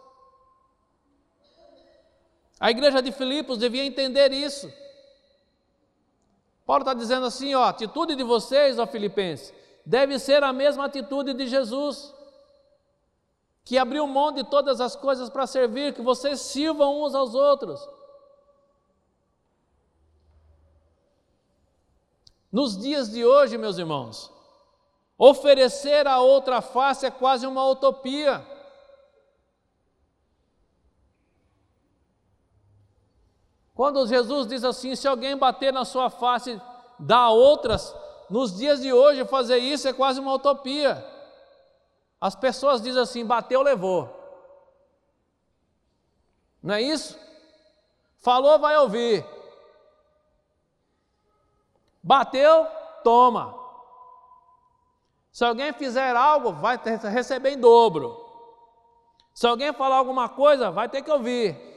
[2.60, 4.72] A igreja de Filipos devia entender isso.
[6.66, 9.53] Paulo está dizendo assim: ó, a atitude de vocês, ó Filipenses,
[9.86, 12.14] deve ser a mesma atitude de Jesus,
[13.66, 17.88] que abriu mão de todas as coisas para servir, que vocês sirvam uns aos outros.
[22.51, 24.32] Nos dias de hoje, meus irmãos,
[25.18, 28.45] oferecer a outra face é quase uma utopia.
[33.84, 36.57] Quando Jesus diz assim: se alguém bater na sua face,
[36.97, 37.93] dá outras,
[38.29, 41.05] nos dias de hoje fazer isso é quase uma utopia.
[42.21, 44.09] As pessoas dizem assim: bateu, levou.
[46.61, 47.19] Não é isso?
[48.19, 49.25] Falou, vai ouvir.
[52.01, 52.65] Bateu,
[53.03, 53.53] toma.
[55.29, 56.79] Se alguém fizer algo, vai
[57.11, 58.17] receber em dobro.
[59.34, 61.72] Se alguém falar alguma coisa, vai ter que ouvir.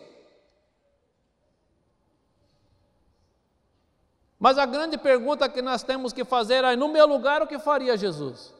[4.38, 7.58] Mas a grande pergunta que nós temos que fazer é: no meu lugar, o que
[7.58, 8.54] faria Jesus?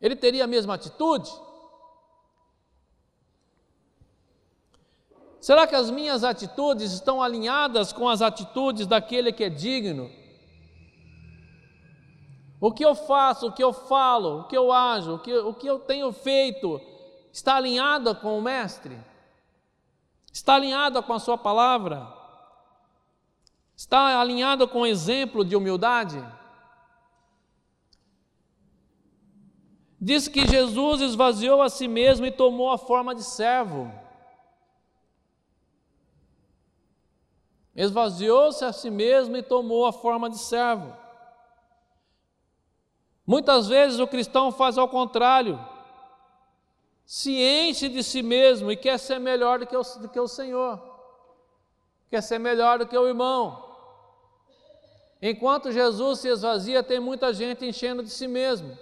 [0.00, 1.30] Ele teria a mesma atitude?
[5.40, 10.10] Será que as minhas atitudes estão alinhadas com as atitudes daquele que é digno?
[12.60, 15.54] O que eu faço, o que eu falo, o que eu ajo, o que, o
[15.54, 16.80] que eu tenho feito,
[17.32, 18.98] está alinhado com o Mestre?
[20.32, 22.15] Está alinhado com a Sua palavra?
[23.76, 26.24] Está alinhado com o exemplo de humildade?
[30.00, 33.92] Diz que Jesus esvaziou a si mesmo e tomou a forma de servo.
[37.74, 40.96] Esvaziou-se a si mesmo e tomou a forma de servo.
[43.26, 45.58] Muitas vezes o cristão faz ao contrário,
[47.04, 50.28] se enche de si mesmo e quer ser melhor do que o, do que o
[50.28, 50.80] Senhor,
[52.08, 53.65] quer ser melhor do que o irmão,
[55.20, 58.76] Enquanto Jesus se esvazia, tem muita gente enchendo de si mesmo.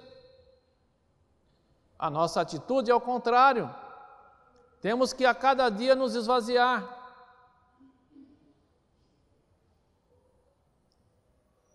[1.98, 3.72] A nossa atitude é o contrário.
[4.80, 7.02] Temos que a cada dia nos esvaziar.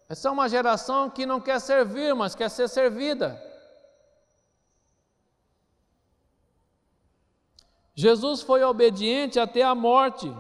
[0.08, 3.42] Essa é uma geração que não quer servir, mas quer ser servida.
[7.94, 10.34] Jesus foi obediente até a morte.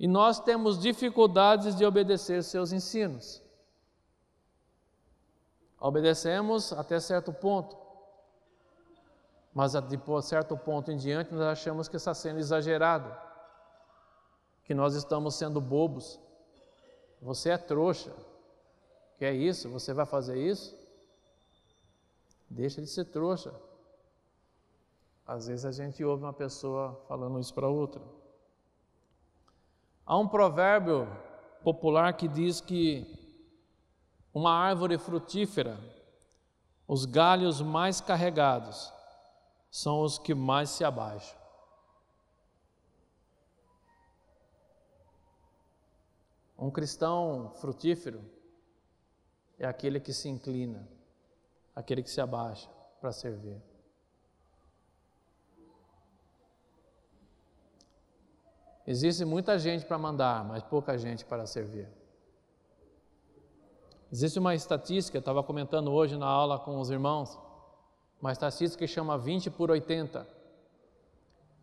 [0.00, 3.42] E nós temos dificuldades de obedecer seus ensinos.
[5.78, 7.76] Obedecemos até certo ponto,
[9.52, 13.14] mas de certo ponto em diante nós achamos que está sendo exagerado,
[14.64, 16.18] que nós estamos sendo bobos.
[17.20, 18.10] Você é trouxa.
[19.18, 19.68] Que é isso?
[19.68, 20.74] Você vai fazer isso?
[22.48, 23.54] Deixa de ser trouxa.
[25.26, 28.00] Às vezes a gente ouve uma pessoa falando isso para outra.
[30.10, 31.06] Há um provérbio
[31.62, 33.06] popular que diz que
[34.34, 35.78] uma árvore frutífera,
[36.84, 38.92] os galhos mais carregados
[39.70, 41.38] são os que mais se abaixam.
[46.58, 48.20] Um cristão frutífero
[49.60, 50.88] é aquele que se inclina,
[51.72, 52.68] aquele que se abaixa
[53.00, 53.62] para servir.
[58.90, 61.88] Existe muita gente para mandar, mas pouca gente para servir.
[64.10, 67.38] Existe uma estatística, estava comentando hoje na aula com os irmãos,
[68.20, 70.26] uma estatística que chama 20 por 80.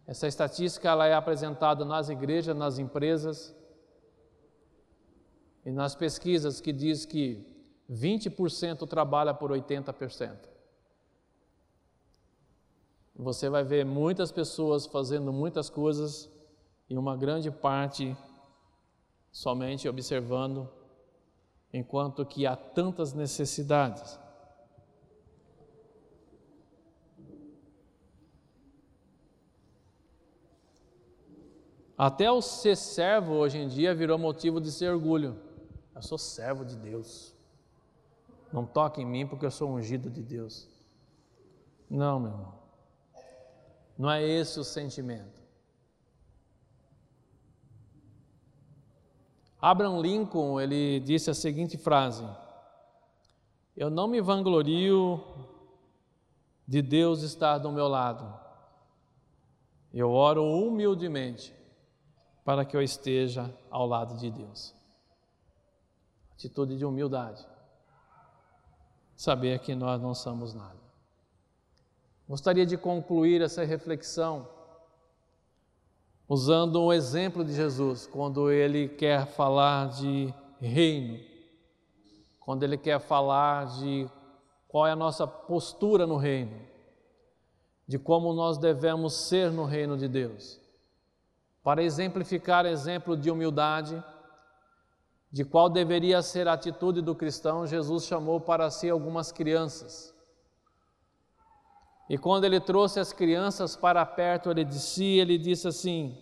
[0.07, 3.53] Essa estatística ela é apresentada nas igrejas, nas empresas
[5.65, 7.45] e nas pesquisas que diz que
[7.91, 10.47] 20% trabalha por 80%.
[13.17, 16.36] Você vai ver muitas pessoas fazendo muitas coisas
[16.89, 18.15] e uma grande parte
[19.31, 20.69] somente observando,
[21.73, 24.19] enquanto que há tantas necessidades.
[31.97, 35.39] Até o ser servo hoje em dia virou motivo de ser orgulho.
[35.95, 37.33] Eu sou servo de Deus.
[38.53, 40.69] Não toque em mim porque eu sou ungido de Deus.
[41.89, 42.53] Não, meu irmão.
[43.97, 45.36] Não é esse o sentimento.
[49.61, 52.23] Abraham Lincoln, ele disse a seguinte frase:
[53.75, 55.23] Eu não me vanglorio
[56.67, 58.37] de Deus estar do meu lado.
[59.93, 61.55] Eu oro humildemente
[62.45, 64.75] para que eu esteja ao lado de Deus.
[66.33, 67.45] Atitude de humildade.
[69.15, 70.77] Saber que nós não somos nada.
[72.29, 74.47] Gostaria de concluir essa reflexão
[76.27, 81.19] usando um exemplo de Jesus, quando ele quer falar de reino,
[82.39, 84.09] quando ele quer falar de
[84.67, 86.59] qual é a nossa postura no reino,
[87.87, 90.59] de como nós devemos ser no reino de Deus.
[91.63, 94.03] Para exemplificar exemplo de humildade,
[95.31, 100.13] de qual deveria ser a atitude do cristão, Jesus chamou para si algumas crianças.
[102.09, 106.17] E quando ele trouxe as crianças para perto de si, ele disse assim: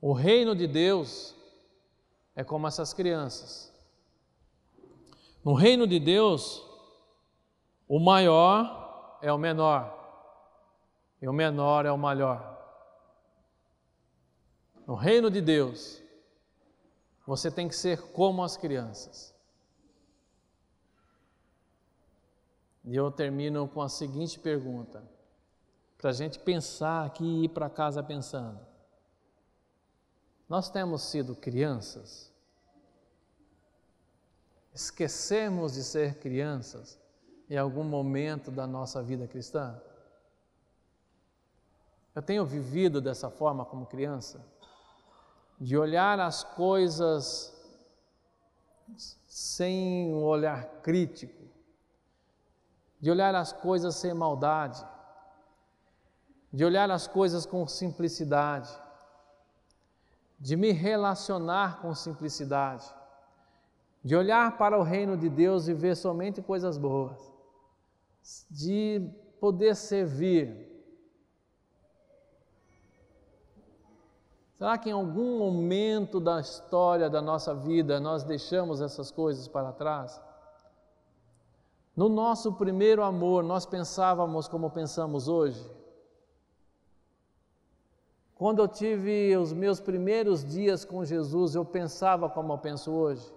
[0.00, 1.34] O reino de Deus
[2.34, 3.72] é como essas crianças.
[5.44, 6.62] No reino de Deus,
[7.86, 9.92] o maior é o menor,
[11.20, 12.54] e o menor é o maior.
[14.86, 16.02] No reino de Deus,
[17.26, 19.33] você tem que ser como as crianças.
[22.84, 25.02] E eu termino com a seguinte pergunta,
[25.96, 28.60] para a gente pensar aqui e ir para casa pensando.
[30.46, 32.30] Nós temos sido crianças?
[34.74, 36.98] Esquecemos de ser crianças
[37.48, 39.80] em algum momento da nossa vida cristã?
[42.14, 44.44] Eu tenho vivido dessa forma como criança?
[45.58, 47.52] De olhar as coisas
[49.26, 51.43] sem um olhar crítico,
[53.00, 54.84] de olhar as coisas sem maldade,
[56.52, 58.70] de olhar as coisas com simplicidade,
[60.38, 62.84] de me relacionar com simplicidade,
[64.02, 67.18] de olhar para o reino de Deus e ver somente coisas boas,
[68.50, 70.72] de poder servir.
[74.56, 79.72] Será que em algum momento da história da nossa vida nós deixamos essas coisas para
[79.72, 80.20] trás?
[81.96, 85.64] No nosso primeiro amor, nós pensávamos como pensamos hoje?
[88.34, 93.32] Quando eu tive os meus primeiros dias com Jesus, eu pensava como eu penso hoje?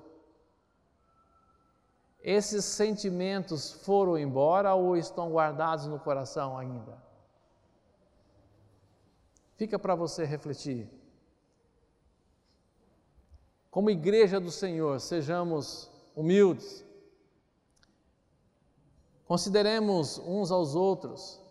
[2.20, 6.98] Esses sentimentos foram embora ou estão guardados no coração ainda?
[9.56, 10.90] Fica para você refletir.
[13.70, 16.84] Como igreja do Senhor, sejamos humildes,
[19.28, 21.42] Consideremos uns aos outros.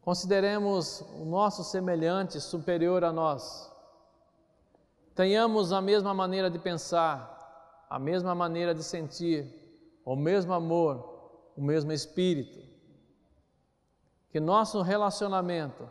[0.00, 3.70] Consideremos o nosso semelhante superior a nós.
[5.16, 11.60] Tenhamos a mesma maneira de pensar, a mesma maneira de sentir, o mesmo amor, o
[11.60, 12.64] mesmo espírito.
[14.30, 15.90] Que nosso relacionamento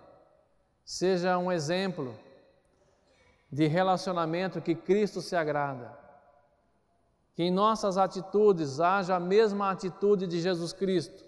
[0.86, 2.16] seja um exemplo
[3.52, 6.07] de relacionamento que Cristo se agrada
[7.38, 11.24] que em nossas atitudes haja a mesma atitude de Jesus Cristo,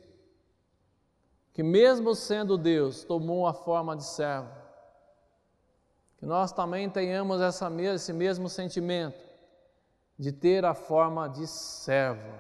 [1.53, 4.51] que, mesmo sendo Deus, tomou a forma de servo.
[6.17, 9.23] Que nós também tenhamos essa, esse mesmo sentimento
[10.17, 12.33] de ter a forma de servo,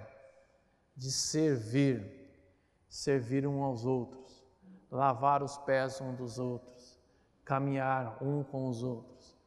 [0.95, 2.03] de servir,
[2.89, 4.43] servir um aos outros,
[4.89, 6.99] lavar os pés um dos outros,
[7.45, 9.37] caminhar um com os outros.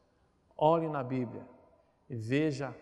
[0.57, 1.45] Olhe na Bíblia
[2.09, 2.73] e veja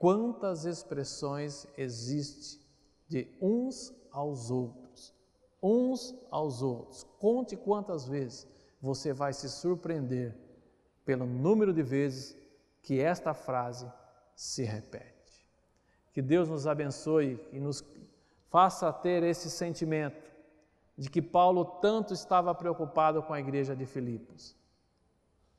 [0.00, 2.58] quantas expressões existem
[3.06, 5.14] de uns aos outros,
[5.62, 7.04] uns aos outros.
[7.18, 8.48] Conte quantas vezes
[8.80, 10.34] você vai se surpreender
[11.04, 12.34] pelo número de vezes
[12.82, 13.92] que esta frase
[14.34, 15.46] se repete.
[16.14, 17.84] Que Deus nos abençoe e nos
[18.48, 20.30] faça ter esse sentimento
[20.96, 24.56] de que Paulo tanto estava preocupado com a igreja de Filipos.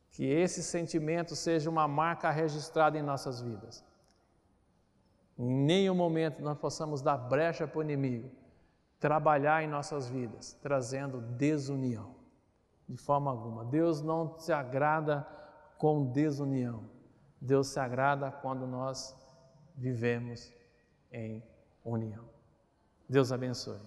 [0.09, 3.90] Que esse sentimento seja uma marca registrada em nossas vidas.
[5.41, 8.29] Em nenhum momento nós possamos dar brecha para o inimigo
[9.01, 12.13] trabalhar em nossas vidas, trazendo desunião.
[12.87, 13.65] De forma alguma.
[13.65, 15.27] Deus não se agrada
[15.79, 16.83] com desunião.
[17.41, 19.17] Deus se agrada quando nós
[19.75, 20.53] vivemos
[21.11, 21.43] em
[21.83, 22.23] união.
[23.09, 23.79] Deus abençoe.